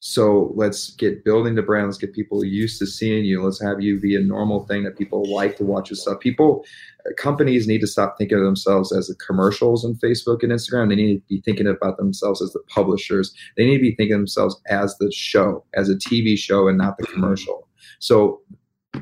[0.00, 1.86] So let's get building the brand.
[1.86, 3.42] Let's get people used to seeing you.
[3.42, 6.20] Let's have you be a normal thing that people like to watch your stuff.
[6.20, 6.64] People,
[7.04, 10.88] uh, companies need to stop thinking of themselves as the commercials on Facebook and Instagram.
[10.88, 13.34] They need to be thinking about themselves as the publishers.
[13.56, 16.78] They need to be thinking of themselves as the show, as a TV show, and
[16.78, 17.66] not the commercial.
[17.98, 18.40] So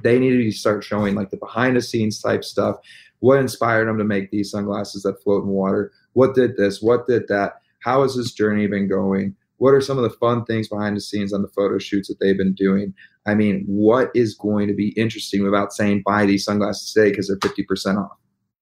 [0.02, 2.76] they need to start showing like the behind the scenes type stuff.
[3.20, 5.92] What inspired them to make these sunglasses that float in water?
[6.14, 6.80] What did this?
[6.80, 7.60] What did that?
[7.80, 9.36] How has this journey been going?
[9.58, 12.18] What are some of the fun things behind the scenes on the photo shoots that
[12.20, 12.94] they've been doing?
[13.26, 17.28] I mean, what is going to be interesting about saying buy these sunglasses today because
[17.28, 18.16] they're 50% off?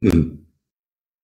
[0.04, 0.36] Mm-hmm.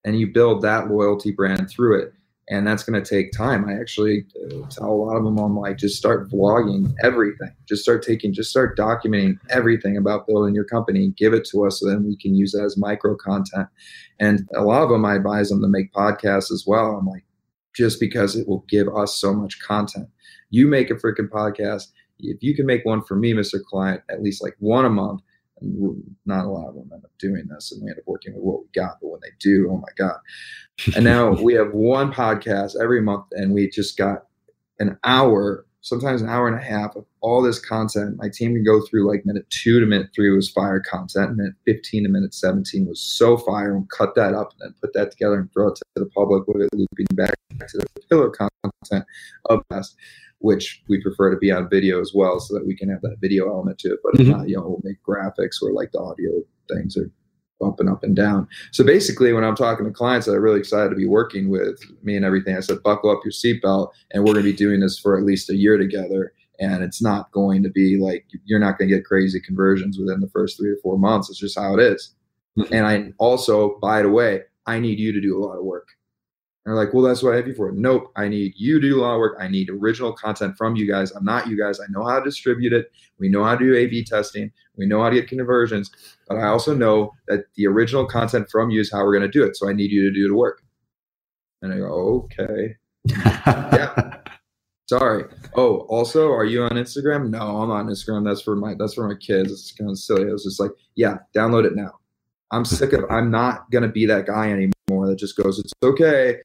[0.04, 2.12] And you build that loyalty brand through it.
[2.48, 3.68] And that's going to take time.
[3.68, 7.54] I actually uh, tell a lot of them, I'm like, just start vlogging everything.
[7.68, 11.14] Just start taking, just start documenting everything about building your company.
[11.16, 13.68] Give it to us so then we can use it as micro content.
[14.18, 16.96] And a lot of them, I advise them to make podcasts as well.
[16.96, 17.22] I'm like,
[17.74, 20.08] just because it will give us so much content.
[20.50, 21.88] You make a freaking podcast.
[22.18, 23.62] If you can make one for me, Mr.
[23.62, 25.22] Client, at least like one a month,
[25.60, 28.34] and not a lot of them end up doing this, and we end up working
[28.34, 28.98] with what we got.
[29.00, 30.18] But when they do, oh my god!
[30.94, 34.26] And now we have one podcast every month, and we just got
[34.78, 38.16] an hour sometimes an hour and a half of all this content.
[38.18, 41.54] My team can go through like minute two to minute three was fire content, minute
[41.66, 45.10] 15 to minute 17 was so fire, and cut that up and then put that
[45.10, 47.34] together and throw it to the public with it looping back
[47.68, 49.04] to the pillar content
[49.46, 49.94] of us,
[50.38, 53.16] which we prefer to be on video as well so that we can have that
[53.20, 54.00] video element to it.
[54.02, 54.30] But mm-hmm.
[54.30, 56.30] if not, you know, we'll make graphics or like the audio
[56.68, 57.10] things or
[57.60, 58.48] bumping up and down.
[58.72, 61.78] So basically, when I'm talking to clients that are really excited to be working with
[62.02, 64.80] me and everything, I said, buckle up your seatbelt, and we're going to be doing
[64.80, 66.32] this for at least a year together.
[66.58, 70.20] And it's not going to be like you're not going to get crazy conversions within
[70.20, 71.30] the first three or four months.
[71.30, 72.14] It's just how it is.
[72.58, 72.74] Mm-hmm.
[72.74, 75.88] And I also, by the way, I need you to do a lot of work.
[76.66, 77.72] And they're like, well, that's what I have you for.
[77.72, 78.12] Nope.
[78.16, 79.38] I need you to do a lot of work.
[79.40, 81.12] I need original content from you guys.
[81.12, 81.80] I'm not you guys.
[81.80, 82.92] I know how to distribute it.
[83.18, 84.52] We know how to do A B testing.
[84.80, 85.90] We know how to get conversions.
[86.26, 89.38] But I also know that the original content from you is how we're going to
[89.38, 89.56] do it.
[89.56, 90.62] So I need you to do the work.
[91.62, 92.76] And I go, okay.
[93.06, 94.16] yeah.
[94.88, 95.24] Sorry.
[95.54, 97.28] Oh, also, are you on Instagram?
[97.28, 98.24] No, I'm on Instagram.
[98.24, 99.52] That's for my that's for my kids.
[99.52, 100.28] It's kind of silly.
[100.28, 101.92] I was just like, yeah, download it now.
[102.50, 106.40] I'm sick of I'm not gonna be that guy anymore that just goes, It's okay.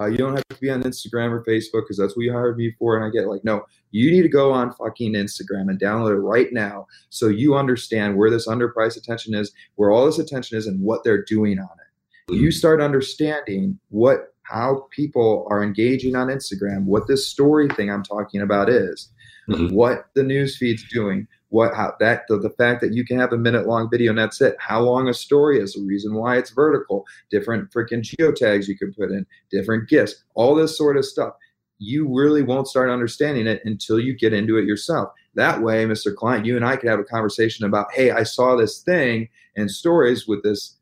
[0.00, 2.56] Uh, you don't have to be on Instagram or Facebook because that's what you hired
[2.56, 2.96] me for.
[2.96, 6.20] And I get like, no, you need to go on fucking Instagram and download it
[6.20, 10.66] right now so you understand where this underpriced attention is, where all this attention is,
[10.66, 12.32] and what they're doing on it.
[12.32, 12.42] Mm-hmm.
[12.42, 18.02] You start understanding what how people are engaging on Instagram, what this story thing I'm
[18.02, 19.10] talking about is,
[19.48, 19.74] mm-hmm.
[19.74, 23.32] what the news feed's doing, what how that the, the fact that you can have
[23.32, 26.36] a minute long video and that's it how long a story is the reason why
[26.36, 31.04] it's vertical different freaking geotags you can put in different gifs all this sort of
[31.04, 31.34] stuff
[31.78, 35.12] you really won't start understanding it until you get into it yourself.
[35.34, 36.14] That way, Mr.
[36.14, 39.70] Client, you and I could have a conversation about, hey, I saw this thing and
[39.70, 40.76] stories with this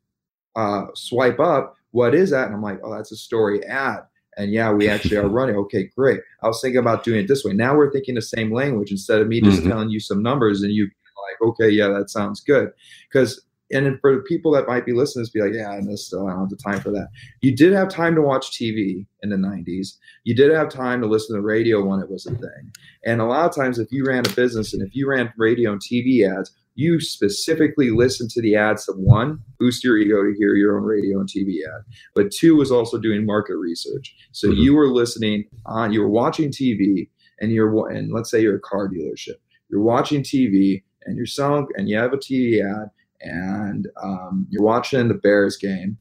[0.57, 1.77] uh, swipe up.
[1.93, 2.47] What is that?
[2.47, 4.01] And I'm like, oh, that's a story ad.
[4.37, 5.57] And yeah, we actually are running.
[5.57, 6.21] Okay, great.
[6.43, 7.53] I was thinking about doing it this way.
[7.53, 9.71] Now we're thinking the same language instead of me just mm-hmm.
[9.71, 10.89] telling you some numbers and you
[11.33, 12.71] like, okay, yeah, that sounds good.
[13.11, 16.13] Because and for the people that might be listening, be like, yeah, I missed.
[16.13, 17.09] Uh, I don't have the time for that.
[17.41, 19.97] You did have time to watch TV in the '90s.
[20.25, 22.73] You did have time to listen to radio when it was a thing.
[23.07, 25.73] And a lot of times, if you ran a business and if you ran radio
[25.73, 30.35] and TV ads, you specifically listened to the ads of one boost your ego to
[30.39, 31.83] hear your own radio and TV ad,
[32.15, 34.15] but two was also doing market research.
[34.33, 34.61] So mm-hmm.
[34.61, 37.09] you were listening on, you were watching TV,
[37.41, 39.37] and you're and let's say you're a car dealership.
[39.69, 42.91] You're watching TV and you're selling, and you have a TV ad
[43.23, 45.99] and um, you're watching the Bears game,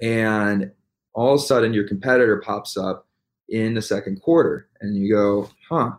[0.00, 0.70] and
[1.14, 3.06] all of a sudden your competitor pops up
[3.48, 5.92] in the second quarter, and you go, "Huh,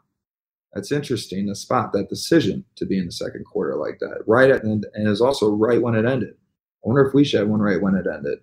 [0.74, 4.52] that's interesting to spot that decision to be in the second quarter like that, right
[4.52, 6.36] at and, and is also right when it ended.
[6.84, 8.40] I wonder if we should have one right when it ended.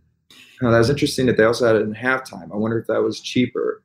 [0.61, 2.53] Now that was interesting that they also had it in halftime.
[2.53, 3.83] I wonder if that was cheaper.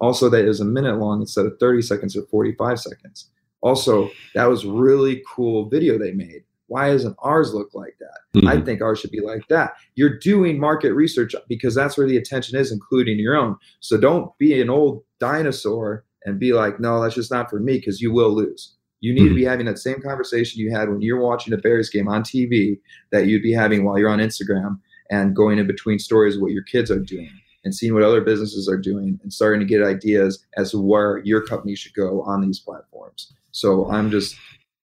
[0.00, 3.30] Also, that it was a minute long instead of 30 seconds or 45 seconds.
[3.62, 8.40] Also, that was really cool video they made why doesn't ours look like that?
[8.40, 8.48] Mm-hmm.
[8.48, 9.74] I think ours should be like that.
[9.94, 13.56] You're doing market research because that's where the attention is, including your own.
[13.80, 17.78] So don't be an old dinosaur and be like, no, that's just not for me
[17.78, 18.74] because you will lose.
[19.00, 19.50] You need to be hmm.
[19.50, 22.78] having that same conversation you had when you're watching a Bears game on TV
[23.12, 24.78] that you'd be having while you're on Instagram
[25.10, 27.30] and going in between stories of what your kids are doing
[27.64, 31.18] and seeing what other businesses are doing and starting to get ideas as to where
[31.18, 33.32] your company should go on these platforms.
[33.52, 34.36] So I'm just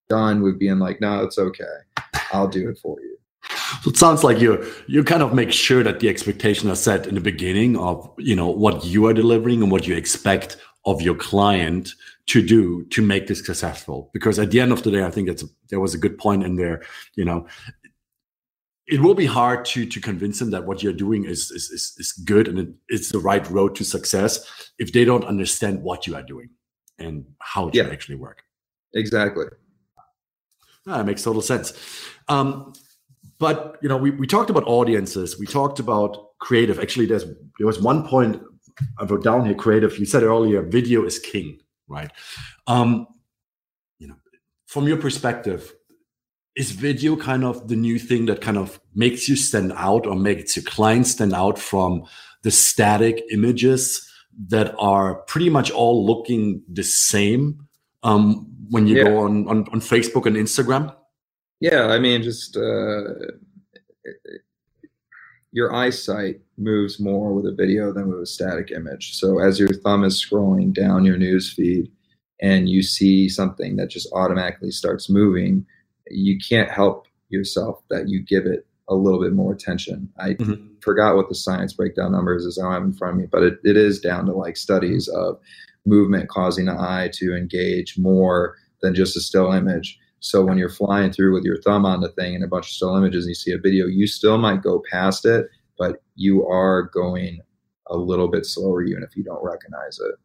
[0.10, 1.64] done with being like, no, it's okay.
[2.32, 3.18] I'll do it for you.
[3.82, 7.08] So it sounds like you you kind of make sure that the expectations are set
[7.08, 11.02] in the beginning of you know what you are delivering and what you expect of
[11.02, 11.94] your client
[12.28, 14.10] to do to make this successful.
[14.14, 16.18] Because at the end of the day, I think that's a, there was a good
[16.18, 16.82] point in there.
[17.16, 17.48] You know,
[18.88, 21.96] it will be hard to to convince them that what you're doing is is is,
[21.98, 26.08] is good and it, it's the right road to success if they don't understand what
[26.08, 26.50] you are doing
[27.00, 27.84] and how it yeah.
[27.84, 28.44] should actually work.
[28.94, 29.46] Exactly.
[30.86, 31.74] That makes total sense.
[32.28, 32.74] Um,
[33.40, 35.40] but you know, we, we talked about audiences.
[35.40, 36.80] We talked about creative.
[36.80, 38.42] Actually, there's there was one point
[39.00, 39.56] I wrote down here.
[39.56, 39.98] Creative.
[39.98, 42.12] You said earlier, video is king, right?
[42.68, 43.08] Um,
[44.00, 44.16] you know,
[44.68, 45.74] from your perspective,
[46.56, 50.16] is video kind of the new thing that kind of makes you stand out or
[50.16, 52.04] makes your clients stand out from
[52.44, 54.08] the static images
[54.48, 57.68] that are pretty much all looking the same
[58.04, 59.04] um, when you yeah.
[59.04, 60.94] go on, on, on Facebook and Instagram?
[61.60, 63.04] Yeah, I mean, just uh,
[65.52, 69.16] your eyesight moves more with a video than with a static image.
[69.16, 71.92] So as your thumb is scrolling down your news feed
[72.42, 75.66] and you see something that just automatically starts moving,
[76.10, 80.10] you can't help yourself that you give it a little bit more attention.
[80.20, 80.68] I mm-hmm.
[80.82, 82.58] forgot what the science breakdown numbers is.
[82.58, 85.40] I have in front of me, but it, it is down to like studies of
[85.86, 89.98] movement causing the eye to engage more than just a still image.
[90.22, 92.72] So when you're flying through with your thumb on the thing and a bunch of
[92.72, 96.48] still images and you see a video, you still might go past it, but you
[96.48, 97.40] are going
[97.88, 100.16] a little bit slower even if you don't recognize it.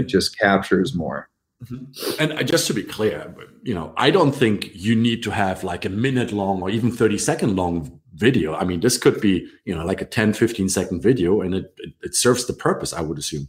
[0.00, 1.28] It just captures more.
[1.64, 2.22] Mm-hmm.
[2.22, 5.62] And uh, just to be clear, you know, I don't think you need to have
[5.62, 8.54] like a minute long or even 30 second long video.
[8.54, 11.74] I mean, this could be, you know, like a 10, 15 second video and it,
[11.78, 13.48] it, it serves the purpose, I would assume.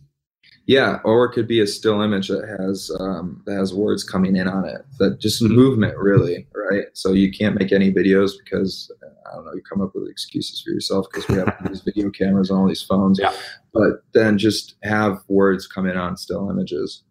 [0.69, 4.35] Yeah, or it could be a still image that has um, that has words coming
[4.35, 4.85] in on it.
[4.99, 5.55] That just mm-hmm.
[5.55, 6.85] movement, really, right?
[6.93, 8.93] So you can't make any videos because
[9.25, 9.53] I don't know.
[9.55, 12.67] You come up with excuses for yourself because we have these video cameras on all
[12.67, 13.17] these phones.
[13.19, 13.33] Yeah.
[13.73, 17.01] But then just have words come in on still images.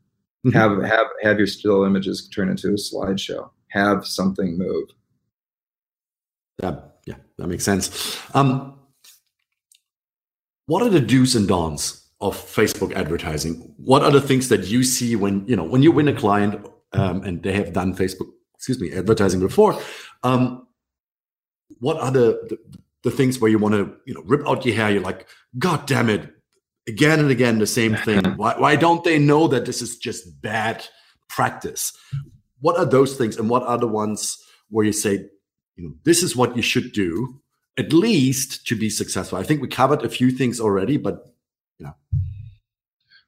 [0.47, 0.57] Mm-hmm.
[0.57, 3.51] Have have have your still images turn into a slideshow.
[3.73, 4.91] Have something move.
[6.63, 8.21] Yeah, yeah, that makes sense.
[8.35, 8.79] Um,
[10.67, 13.75] what are the do's and don'ts of Facebook advertising?
[13.77, 16.67] What are the things that you see when you know when you win a client
[16.93, 19.81] um, and they have done Facebook, excuse me, advertising before?
[20.23, 20.67] Um,
[21.81, 22.59] what are the, the,
[23.05, 24.91] the things where you want to you know rip out your hair?
[24.91, 25.29] You're like,
[25.59, 26.29] God damn it,
[26.89, 28.25] again and again the same thing.
[28.37, 30.85] why, why don't they know that this is just bad
[31.29, 31.93] practice?
[32.61, 34.37] What are those things, and what are the ones
[34.71, 35.29] where you say,
[35.77, 37.41] you know, this is what you should do
[37.79, 39.39] at least to be successful?
[39.39, 41.25] I think we covered a few things already, but
[41.79, 41.93] yeah.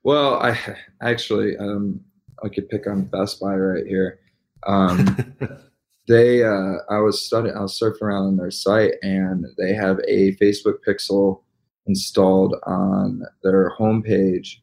[0.02, 0.58] Well, I
[1.02, 2.00] actually um,
[2.42, 4.20] I could pick on Best Buy right here.
[4.66, 5.34] Um,
[6.08, 9.98] they uh, I was studying I was surfing around on their site and they have
[10.08, 11.42] a Facebook Pixel
[11.86, 14.56] installed on their homepage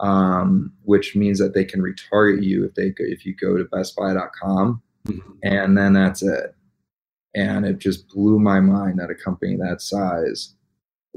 [0.00, 4.82] um, which means that they can retarget you if they if you go to bestbuy.com
[5.06, 5.30] mm-hmm.
[5.42, 6.54] and then that's it.
[7.34, 10.54] And it just blew my mind that a company that size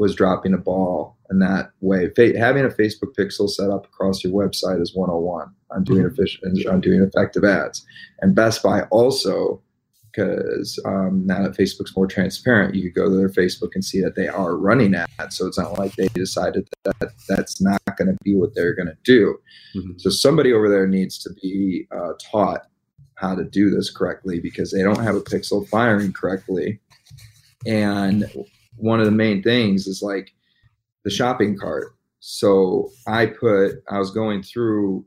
[0.02, 2.10] was dropping a ball in that way.
[2.16, 6.20] Fa- having a Facebook pixel set up across your website is 101 on doing mm-hmm.
[6.20, 7.86] efficient on doing effective ads.
[8.20, 9.62] And Best Buy also
[10.12, 14.02] because um, now that Facebook's more transparent, you could go to their Facebook and see
[14.02, 15.38] that they are running ads.
[15.38, 18.90] So it's not like they decided that that's not going to be what they're going
[18.90, 19.38] to do.
[19.76, 20.00] Mm-hmm.
[20.00, 22.64] So somebody over there needs to be uh, taught
[23.16, 26.82] how to do this correctly because they don't have a pixel firing correctly.
[27.68, 28.26] And
[28.82, 30.32] one of the main things is like
[31.04, 31.96] the shopping cart.
[32.20, 35.06] So I put, I was going through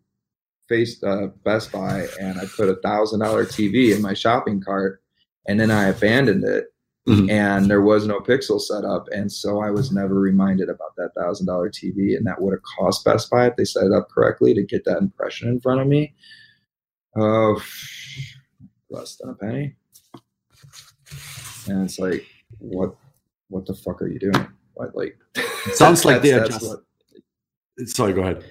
[0.69, 5.03] face uh, Best Buy and I put a thousand dollar TV in my shopping cart
[5.47, 6.67] and then I abandoned it
[7.07, 7.29] mm-hmm.
[7.31, 9.07] and there was no pixel set up.
[9.13, 12.63] And so I was never reminded about that thousand dollar TV and that would have
[12.79, 15.81] cost Best Buy if they set it up correctly to get that impression in front
[15.81, 16.15] of me.
[17.17, 17.63] Oh,
[18.91, 19.77] less than a penny.
[21.69, 22.27] And it's like,
[22.59, 22.97] what,
[23.49, 24.49] what the fuck are you doing?
[24.75, 25.19] What, like,
[25.73, 26.67] sounds like they are just.
[26.67, 28.45] What, sorry, go ahead.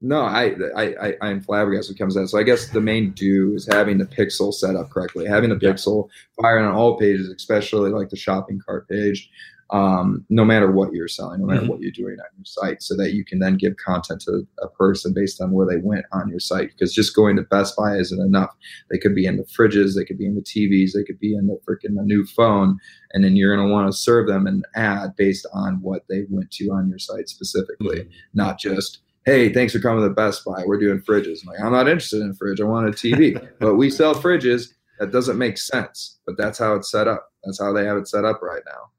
[0.00, 2.28] No, I, I, I, am flabbergasted when it comes to that.
[2.28, 5.56] So I guess the main do is having the pixel set up correctly, having the
[5.56, 9.30] pixel firing on all pages, especially like the shopping cart page,
[9.70, 11.70] um, no matter what you're selling, no matter mm-hmm.
[11.70, 14.68] what you're doing on your site, so that you can then give content to a
[14.68, 16.70] person based on where they went on your site.
[16.72, 18.54] Because just going to Best Buy isn't enough.
[18.90, 21.34] They could be in the fridges, they could be in the TVs, they could be
[21.34, 22.78] in the freaking the new phone,
[23.12, 26.24] and then you're going to want to serve them an ad based on what they
[26.28, 28.10] went to on your site specifically, mm-hmm.
[28.34, 30.64] not just hey, thanks for coming to Best Buy.
[30.66, 31.38] We're doing fridges.
[31.42, 32.60] I'm like, I'm not interested in a fridge.
[32.60, 33.48] I want a TV.
[33.58, 34.68] but we sell fridges.
[34.98, 36.18] That doesn't make sense.
[36.26, 37.32] But that's how it's set up.
[37.44, 38.90] That's how they have it set up right now.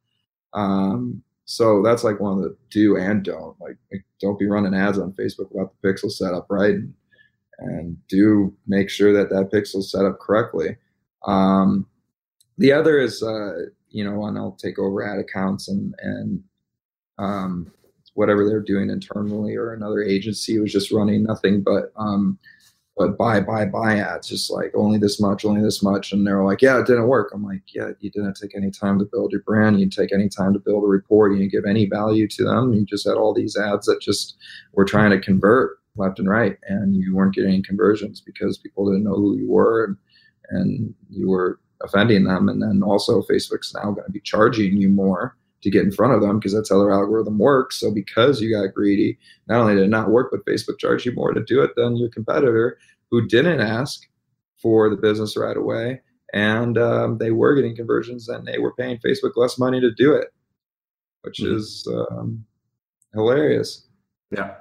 [0.55, 3.55] Um, so that's like one of the do and don't.
[3.61, 3.77] Like,
[4.19, 6.93] don't be running ads on Facebook without the pixel set up right, and,
[7.59, 10.77] and do make sure that that pixel's set up correctly.
[11.27, 11.85] Um,
[12.57, 16.43] the other is, uh, you know, and I'll take over ad accounts and and
[17.17, 17.71] um,
[18.15, 22.39] whatever they're doing internally or another agency was just running nothing but um,
[22.97, 26.11] but buy buy buy ads just like only this much only this much.
[26.11, 27.31] And they're like yeah it didn't work.
[27.33, 29.79] I'm like yeah you didn't take any time to build your brand.
[29.79, 31.33] You take any time to build a report.
[31.33, 32.73] You didn't give any value to them.
[32.73, 34.37] You just had all these ads that just
[34.73, 39.05] were trying to convert left and right and you weren't getting conversions because people didn't
[39.05, 39.97] know who you were and,
[40.49, 42.49] and you were offending them.
[42.49, 46.13] And then also facebook's now going to be charging you more to get in front
[46.13, 47.79] of them because that's how their algorithm works.
[47.79, 51.11] So because you got greedy, not only did it not work, but Facebook charged you
[51.13, 52.77] more to do it than your competitor
[53.09, 54.03] who didn't ask
[54.61, 56.01] for the business right away.
[56.33, 60.13] And um, they were getting conversions and they were paying Facebook less money to do
[60.13, 60.27] it,
[61.23, 61.55] which mm-hmm.
[61.55, 62.45] is um,
[63.15, 63.87] hilarious.
[64.29, 64.53] Yeah.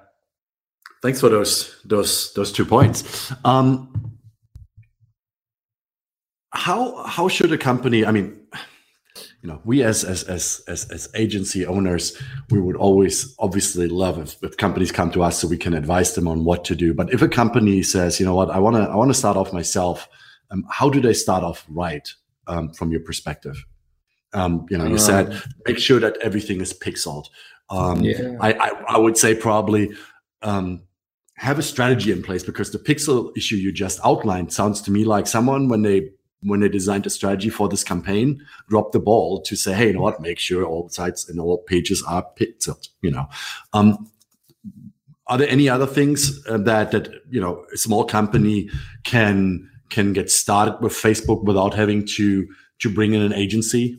[1.03, 3.31] Thanks for those those those two points.
[3.45, 4.17] Um,
[6.55, 8.07] how how should a company?
[8.07, 8.41] I mean,
[9.45, 14.19] you know we as as as as, as agency owners we would always obviously love
[14.19, 16.95] if, if companies come to us so we can advise them on what to do.
[16.95, 18.51] But if a company says you know what?
[18.51, 20.09] I want to i want to start off myself
[20.51, 22.09] um, how do they start off right
[22.47, 23.63] um, from your perspective?
[24.33, 27.27] Um, you know you said um, make sure that everything is pixeled.
[27.69, 28.37] Um, yeah.
[28.41, 29.95] I, I, I would say probably
[30.43, 30.83] um,
[31.37, 35.05] have a strategy in place because the pixel issue you just outlined sounds to me
[35.05, 36.11] like someone when they
[36.45, 39.95] when they designed a strategy for this campaign, dropped the ball to say, hey, you
[39.95, 43.27] know what, make sure all sites and all pages are pixeled, you know.
[43.73, 44.11] Um,
[45.27, 48.69] are there any other things uh, that that you know a small company
[49.05, 52.47] can can get started with Facebook without having to
[52.81, 53.99] to bring in an agency?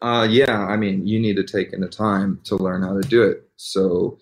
[0.00, 3.06] Uh, yeah, I mean, you need to take in the time to learn how to
[3.06, 3.46] do it.
[3.56, 4.18] So,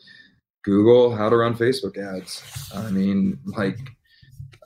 [0.64, 2.42] Google how to run Facebook ads.
[2.74, 3.78] I mean, like,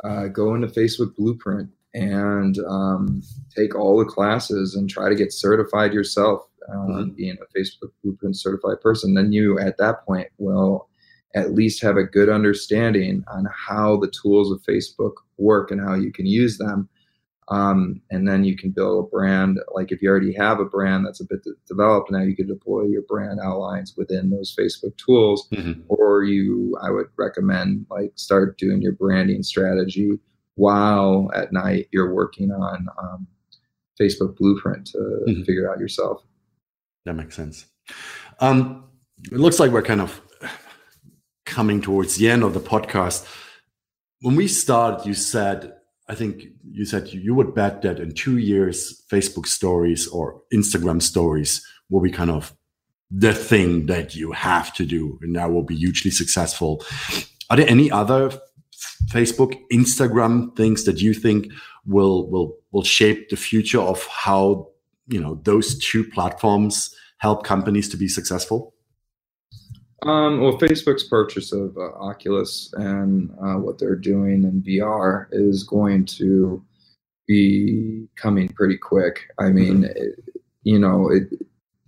[0.03, 3.23] uh, go into Facebook Blueprint and um,
[3.57, 7.11] take all the classes and try to get certified yourself, uh, mm-hmm.
[7.11, 9.15] being a Facebook Blueprint certified person.
[9.15, 10.89] Then you, at that point, will
[11.35, 15.95] at least have a good understanding on how the tools of Facebook work and how
[15.95, 16.89] you can use them.
[17.49, 19.59] Um, and then you can build a brand.
[19.75, 22.85] Like if you already have a brand that's a bit developed now, you can deploy
[22.85, 25.49] your brand outlines within those Facebook tools.
[25.53, 25.83] Mm-hmm.
[25.89, 30.19] Or you, I would recommend like start doing your branding strategy
[30.55, 33.27] while at night you're working on um,
[34.01, 35.43] Facebook Blueprint to mm-hmm.
[35.43, 36.23] figure out yourself.
[37.05, 37.67] That makes sense.
[38.41, 38.85] Um,
[39.31, 40.21] it looks like we're kind of
[41.45, 43.27] coming towards the end of the podcast.
[44.21, 45.75] When we started, you said,
[46.09, 51.03] I think you said you would bet that in two years, Facebook stories or Instagram
[51.03, 52.55] stories will be kind of
[53.11, 56.85] the thing that you have to do and that will be hugely successful.
[57.51, 58.33] Are there any other
[59.11, 61.53] Facebook, Instagram things that you think
[61.87, 64.69] will will will shape the future of how
[65.09, 68.75] you know those two platforms help companies to be successful?
[70.03, 75.63] Um, well, Facebook's purchase of uh, Oculus and uh, what they're doing in VR is
[75.63, 76.65] going to
[77.29, 79.31] be coming pretty quick.
[79.39, 79.97] I mean, mm-hmm.
[79.97, 80.19] it,
[80.65, 81.29] you know, it,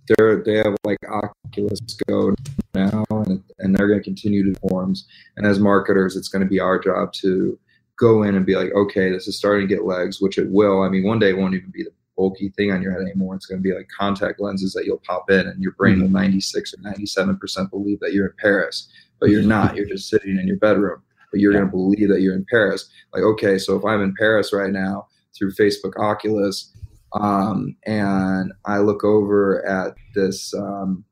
[0.07, 2.33] they're they have like Oculus Go
[2.75, 5.07] now, and, and they're going to continue to forms.
[5.37, 7.57] And as marketers, it's going to be our job to
[7.97, 10.83] go in and be like, okay, this is starting to get legs, which it will.
[10.83, 13.35] I mean, one day it won't even be the bulky thing on your head anymore.
[13.35, 16.07] It's going to be like contact lenses that you'll pop in, and your brain will
[16.07, 16.17] mm-hmm.
[16.17, 19.75] 96 or 97 percent believe that you're in Paris, but you're not.
[19.75, 21.01] You're just sitting in your bedroom,
[21.31, 22.89] but you're going to believe that you're in Paris.
[23.13, 25.07] Like, okay, so if I'm in Paris right now
[25.37, 26.71] through Facebook Oculus,
[27.13, 31.05] um, and I look over at this um,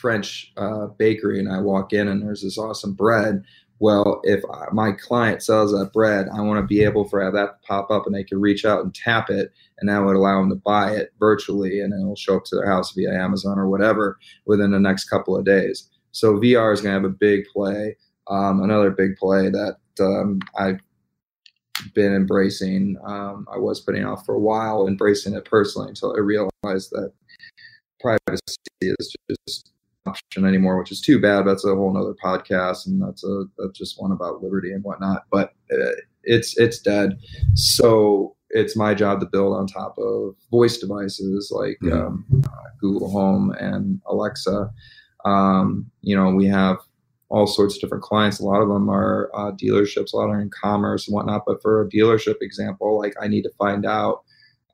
[0.00, 3.44] French uh, bakery, and I walk in, and there's this awesome bread
[3.80, 7.62] well, if my client sells that bread, I want to be able for have that
[7.62, 10.50] pop up and they can reach out and tap it, and that would allow them
[10.50, 14.18] to buy it virtually, and it'll show up to their house via Amazon or whatever
[14.44, 15.88] within the next couple of days.
[16.12, 17.96] So VR is going to have a big play.
[18.28, 20.80] Um, another big play that um, I've
[21.94, 22.98] been embracing.
[23.02, 27.12] Um, I was putting off for a while, embracing it personally until I realized that
[27.98, 29.72] privacy is just
[30.06, 31.46] option anymore, which is too bad.
[31.46, 35.24] That's a whole nother podcast, and that's a that's just one about liberty and whatnot.
[35.30, 35.92] But uh,
[36.24, 37.18] it's it's dead.
[37.54, 43.10] So it's my job to build on top of voice devices like um, uh, Google
[43.10, 44.70] Home and Alexa.
[45.24, 46.78] Um, you know, we have
[47.28, 48.40] all sorts of different clients.
[48.40, 51.44] A lot of them are uh, dealerships, a lot are in commerce and whatnot.
[51.46, 54.24] But for a dealership example, like I need to find out,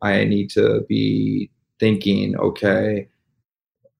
[0.01, 3.09] I need to be thinking, okay,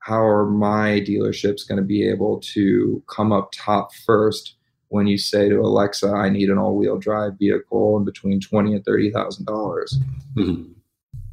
[0.07, 4.55] how are my dealerships going to be able to come up top first
[4.89, 8.85] when you say to Alexa, I need an all-wheel drive vehicle in between twenty and
[8.85, 9.99] thirty thousand dollars,
[10.37, 10.71] mm-hmm.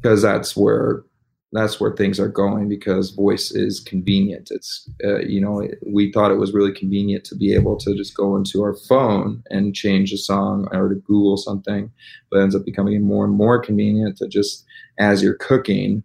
[0.02, 1.04] because that's where
[1.52, 2.68] that's where things are going.
[2.68, 4.48] Because voice is convenient.
[4.50, 8.16] It's uh, you know we thought it was really convenient to be able to just
[8.16, 11.92] go into our phone and change a song or to Google something,
[12.28, 14.64] but it ends up becoming more and more convenient to just
[14.98, 16.02] as you're cooking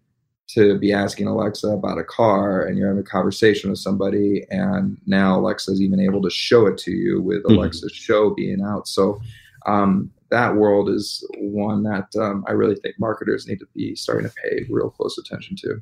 [0.50, 4.97] to be asking Alexa about a car and you're having a conversation with somebody and
[5.06, 7.56] now Alexa's even able to show it to you with mm-hmm.
[7.56, 8.88] Alexa's show being out.
[8.88, 9.22] So
[9.68, 14.28] um, that world is one that um, I really think marketers need to be starting
[14.28, 15.82] to pay real close attention to.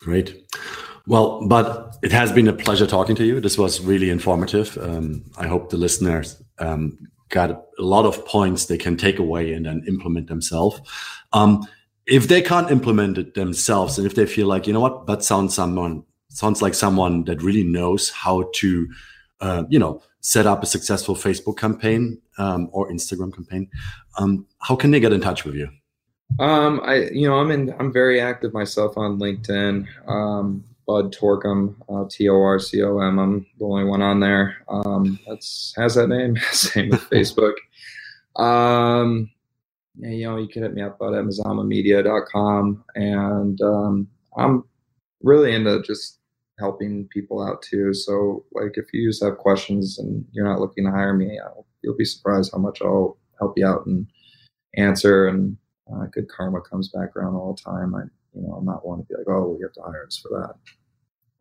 [0.00, 0.44] Great.
[1.06, 3.40] Well, Bart it has been a pleasure talking to you.
[3.40, 4.76] This was really informative.
[4.78, 6.98] Um, I hope the listeners um,
[7.30, 10.80] got a lot of points they can take away and then implement themselves.
[12.06, 15.22] If they can't implement it themselves and if they feel like you know what that
[15.22, 18.88] sounds someone sounds like someone that really knows how to
[19.40, 23.68] uh, you know set up a successful facebook campaign um, or instagram campaign
[24.18, 25.68] um, how can they get in touch with you?
[26.40, 31.76] Um, i you know i'm in i'm very active myself on linkedin um, Bart Torcom
[31.88, 34.56] uh, t-o-r-c-o-m i'm the only one on there.
[34.68, 37.54] Um, that's has that name same with facebook.
[38.36, 39.30] Um,
[39.98, 42.84] you know, you can hit me up at mazamamedia.com.
[42.94, 44.64] And um, I'm
[45.22, 46.18] really into just
[46.58, 47.92] helping people out too.
[47.94, 51.66] So, like, if you just have questions and you're not looking to hire me, I'll,
[51.82, 54.06] you'll be surprised how much I'll help you out and
[54.76, 55.28] answer.
[55.28, 55.56] And
[55.92, 57.94] uh, good karma comes back around all the time.
[57.94, 58.02] I,
[58.34, 60.28] you know, I'm not one to be like, oh, we have to hire us for
[60.30, 60.54] that.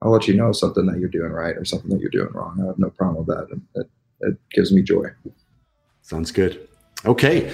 [0.02, 2.60] I'll let you know something that you're doing right or something that you're doing wrong.
[2.62, 3.48] I have no problem with that.
[3.52, 3.90] It, it,
[4.22, 5.06] it gives me joy.
[6.02, 6.68] Sounds good.
[7.06, 7.54] Okay.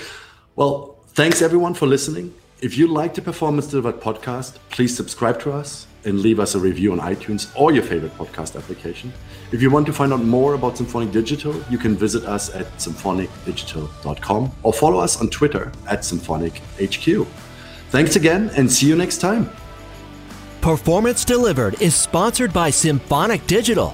[0.58, 2.34] Well, thanks everyone for listening.
[2.62, 6.60] If you like the Performance Delivered podcast, please subscribe to us and leave us a
[6.60, 9.14] review on iTunes or your favorite podcast application.
[9.52, 12.66] If you want to find out more about Symphonic Digital, you can visit us at
[12.78, 17.28] symphonicdigital.com or follow us on Twitter at SymphonicHQ.
[17.92, 19.52] Thanks again and see you next time.
[20.62, 23.94] Performance Delivered is sponsored by Symphonic Digital.